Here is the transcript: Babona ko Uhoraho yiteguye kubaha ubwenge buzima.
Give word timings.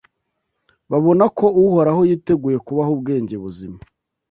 Babona 0.91 1.25
ko 1.37 1.45
Uhoraho 1.63 2.01
yiteguye 2.09 2.57
kubaha 2.65 2.89
ubwenge 2.95 3.35
buzima. 3.43 3.77